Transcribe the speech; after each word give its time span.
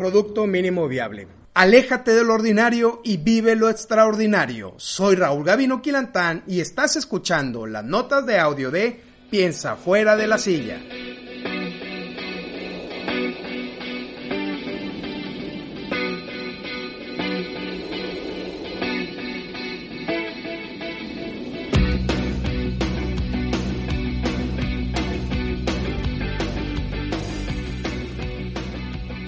Producto 0.00 0.46
mínimo 0.46 0.88
viable. 0.88 1.28
Aléjate 1.52 2.14
de 2.14 2.24
lo 2.24 2.32
ordinario 2.32 3.02
y 3.04 3.18
vive 3.18 3.54
lo 3.54 3.68
extraordinario. 3.68 4.72
Soy 4.78 5.14
Raúl 5.14 5.44
Gavino 5.44 5.82
Quilantán 5.82 6.42
y 6.46 6.60
estás 6.60 6.96
escuchando 6.96 7.66
las 7.66 7.84
notas 7.84 8.24
de 8.24 8.38
audio 8.38 8.70
de 8.70 8.98
Piensa 9.30 9.76
fuera 9.76 10.16
de 10.16 10.26
la 10.26 10.38
silla. 10.38 10.80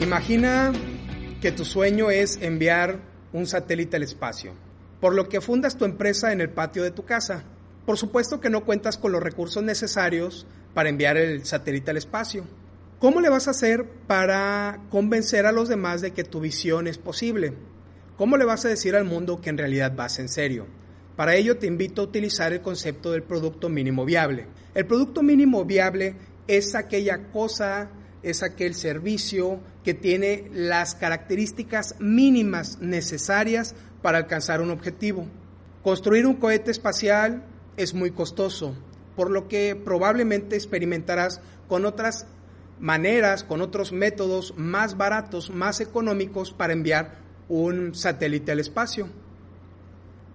Imagina 0.02 0.72
que 1.40 1.52
tu 1.52 1.64
sueño 1.64 2.10
es 2.10 2.36
enviar 2.42 2.98
un 3.32 3.46
satélite 3.46 3.96
al 3.96 4.02
espacio, 4.02 4.52
por 5.00 5.14
lo 5.14 5.29
que 5.29 5.40
fundas 5.40 5.79
tu 5.79 5.84
empresa 5.84 6.32
en 6.32 6.40
el 6.40 6.50
patio 6.50 6.82
de 6.82 6.90
tu 6.90 7.04
casa. 7.04 7.44
Por 7.86 7.96
supuesto 7.96 8.40
que 8.40 8.50
no 8.50 8.64
cuentas 8.64 8.98
con 8.98 9.12
los 9.12 9.22
recursos 9.22 9.62
necesarios 9.62 10.44
para 10.74 10.88
enviar 10.88 11.16
el 11.16 11.46
satélite 11.46 11.93
al 11.93 11.98
espacio. 11.98 12.44
¿Cómo 12.98 13.20
le 13.20 13.29
vas 13.29 13.46
a 13.46 13.52
hacer 13.52 13.86
para 14.08 14.80
convencer 14.90 15.46
a 15.46 15.52
los 15.52 15.68
demás 15.68 16.00
de 16.00 16.10
que 16.10 16.24
tu 16.24 16.40
visión 16.40 16.88
es 16.88 16.98
posible? 16.98 17.54
¿Cómo 18.16 18.36
le 18.36 18.44
vas 18.44 18.64
a 18.64 18.71
decir 18.71 18.96
al 18.96 19.04
mundo 19.04 19.40
que 19.40 19.50
en 19.50 19.58
realidad 19.58 19.94
vas 19.94 20.18
en 20.18 20.29
serio? 20.29 20.66
Para 21.14 21.36
ello 21.36 21.58
te 21.58 21.68
invito 21.68 22.02
a 22.02 22.07
utilizar 22.07 22.52
el 22.52 22.60
concepto 22.60 23.12
del 23.12 23.22
producto 23.22 23.68
mínimo 23.68 24.04
viable. 24.04 24.48
El 24.74 24.84
producto 24.84 25.22
mínimo 25.22 25.64
viable 25.64 26.16
es 26.48 26.74
aquella 26.74 27.30
cosa 27.30 27.88
es 28.22 28.43
aquel 28.43 28.75
servicio 28.75 29.61
que 29.85 29.94
tiene 29.94 30.49
las 30.53 30.94
características 30.94 31.96
mínimas 31.99 32.78
necesarias 32.80 33.75
para 34.00 34.19
alcanzar 34.19 34.61
un 34.61 34.70
objetivo. 34.70 35.27
Construir 35.83 36.27
un 36.27 36.34
cohete 36.34 36.70
espacial 36.70 37.44
es 37.77 37.94
muy 37.94 38.12
costoso, 38.12 38.77
por 39.16 39.30
lo 39.30 39.48
que 39.48 39.74
probablemente 39.77 40.56
experimentarás 40.56 41.41
con 41.69 41.84
otras 41.84 42.27
maneras, 42.78 43.44
con 43.44 43.61
otros 43.61 43.92
métodos 43.92 44.55
más 44.56 44.96
baratos, 44.96 45.50
más 45.50 45.80
económicos 45.80 46.52
para 46.52 46.72
enviar 46.72 47.18
un 47.48 47.94
satélite 47.94 48.52
al 48.52 48.61
espacio. 48.61 49.08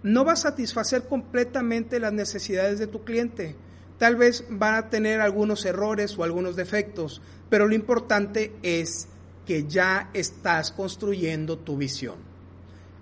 No 0.04 0.24
va 0.24 0.34
a 0.34 0.38
satisfacer 0.38 1.08
completamente 1.08 2.00
las 2.00 2.14
necesidades 2.14 2.80
de 2.80 2.88
tu 2.88 3.04
cliente. 3.04 3.56
Tal 3.98 4.16
vez 4.16 4.44
va 4.62 4.78
a 4.78 4.90
tener 4.90 5.22
algunos 5.22 5.66
errores 5.66 6.18
o 6.18 6.24
algunos 6.24 6.56
defectos, 6.56 7.22
pero 7.50 7.68
lo 7.68 7.74
importante 7.74 8.54
es 8.62 9.08
que 9.46 9.66
ya 9.66 10.10
estás 10.14 10.72
construyendo 10.72 11.58
tu 11.58 11.78
visión. 11.78 12.16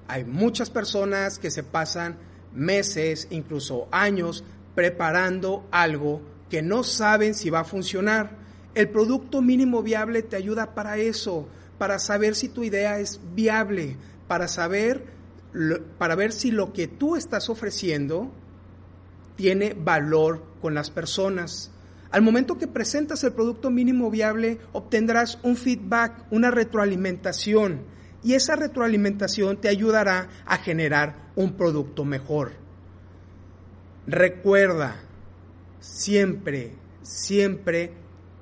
Hay 0.07 0.23
muchas 0.23 0.69
personas 0.69 1.39
que 1.39 1.51
se 1.51 1.63
pasan 1.63 2.17
meses, 2.53 3.27
incluso 3.31 3.87
años, 3.91 4.43
preparando 4.75 5.67
algo 5.71 6.21
que 6.49 6.61
no 6.61 6.83
saben 6.83 7.33
si 7.33 7.49
va 7.49 7.61
a 7.61 7.65
funcionar. 7.65 8.37
El 8.75 8.89
producto 8.89 9.41
mínimo 9.41 9.81
viable 9.81 10.21
te 10.21 10.35
ayuda 10.35 10.75
para 10.75 10.97
eso, 10.97 11.47
para 11.77 11.99
saber 11.99 12.35
si 12.35 12.49
tu 12.49 12.63
idea 12.63 12.99
es 12.99 13.19
viable, 13.33 13.97
para 14.27 14.47
saber, 14.47 15.03
para 15.97 16.15
ver 16.15 16.31
si 16.31 16.51
lo 16.51 16.71
que 16.71 16.87
tú 16.87 17.15
estás 17.15 17.49
ofreciendo 17.49 18.31
tiene 19.35 19.73
valor 19.73 20.43
con 20.61 20.73
las 20.73 20.89
personas. 20.89 21.71
Al 22.11 22.21
momento 22.21 22.57
que 22.57 22.67
presentas 22.67 23.23
el 23.23 23.33
producto 23.33 23.69
mínimo 23.69 24.09
viable, 24.09 24.59
obtendrás 24.71 25.37
un 25.43 25.55
feedback, 25.57 26.25
una 26.31 26.51
retroalimentación, 26.51 27.81
y 28.23 28.33
esa 28.33 28.55
retroalimentación 28.55 29.57
te 29.57 29.69
ayudará 29.69 30.29
a 30.45 30.57
generar 30.57 31.31
un 31.35 31.53
producto 31.53 32.05
mejor. 32.05 32.53
Recuerda, 34.07 34.95
siempre, 35.79 36.73
siempre 37.03 37.93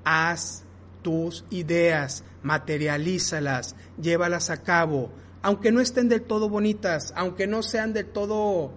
haz 0.06 0.64
tus 1.02 1.46
ideas, 1.50 2.24
materialízalas, 2.44 3.76
llévalas 4.02 4.50
a 4.50 4.64
cabo, 4.64 5.12
aunque 5.42 5.72
no 5.72 5.82
estén 5.82 6.10
del 6.10 6.22
todo 6.22 6.48
bonitas, 6.48 7.14
aunque 7.16 7.48
no 7.48 7.64
sean 7.64 7.92
del 7.94 8.06
todo 8.06 8.74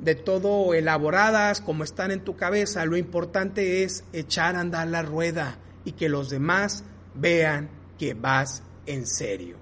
de 0.00 0.14
todo 0.14 0.74
elaboradas 0.74 1.60
como 1.60 1.84
están 1.84 2.10
en 2.10 2.20
tu 2.20 2.36
cabeza. 2.36 2.84
Lo 2.84 2.96
importante 2.96 3.82
es 3.84 4.04
echar 4.12 4.56
a 4.56 4.60
andar 4.60 4.88
la 4.88 5.02
rueda 5.02 5.58
y 5.84 5.92
que 5.92 6.08
los 6.08 6.30
demás 6.30 6.84
vean 7.14 7.70
que 7.98 8.14
vas 8.14 8.62
en 8.86 9.06
serio. 9.06 9.56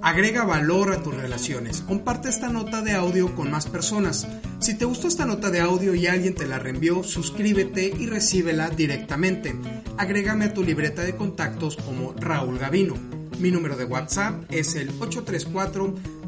Agrega 0.00 0.44
valor 0.44 0.92
a 0.92 1.02
tus 1.02 1.14
relaciones. 1.14 1.82
Comparte 1.82 2.30
esta 2.30 2.48
nota 2.48 2.80
de 2.80 2.92
audio 2.92 3.34
con 3.34 3.50
más 3.50 3.66
personas. 3.66 4.26
Si 4.58 4.78
te 4.78 4.86
gustó 4.86 5.06
esta 5.08 5.26
nota 5.26 5.50
de 5.50 5.60
audio 5.60 5.94
y 5.94 6.06
alguien 6.06 6.34
te 6.34 6.46
la 6.46 6.58
reenvió, 6.58 7.02
suscríbete 7.02 7.92
y 7.98 8.06
recíbela 8.06 8.70
directamente. 8.70 9.54
Agrégame 9.98 10.46
a 10.46 10.54
tu 10.54 10.64
libreta 10.64 11.02
de 11.02 11.14
contactos 11.14 11.76
como 11.76 12.14
Raúl 12.14 12.58
Gavino. 12.58 12.94
Mi 13.38 13.50
número 13.50 13.76
de 13.76 13.84
WhatsApp 13.84 14.44
es 14.50 14.76
el 14.76 14.90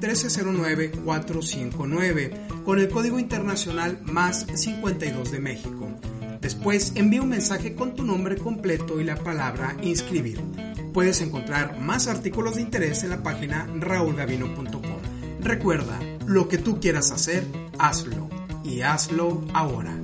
834-1309-459 0.01 2.65
con 2.65 2.79
el 2.79 2.89
código 2.89 3.19
internacional 3.19 3.99
más 4.03 4.47
52 4.55 5.31
de 5.31 5.41
México. 5.41 5.89
Después 6.41 6.93
envía 6.95 7.21
un 7.23 7.29
mensaje 7.29 7.75
con 7.75 7.95
tu 7.95 8.05
nombre 8.05 8.37
completo 8.37 9.01
y 9.01 9.05
la 9.05 9.17
palabra 9.17 9.77
inscribir. 9.83 10.41
Puedes 10.93 11.21
encontrar 11.21 11.79
más 11.79 12.09
artículos 12.09 12.57
de 12.57 12.63
interés 12.63 13.05
en 13.05 13.11
la 13.11 13.23
página 13.23 13.69
raulgavino.com. 13.79 14.83
Recuerda, 15.41 15.99
lo 16.27 16.49
que 16.49 16.59
tú 16.59 16.81
quieras 16.81 17.13
hacer, 17.13 17.45
hazlo 17.79 18.29
y 18.65 18.83
hazlo 18.83 19.45
ahora. 19.53 19.97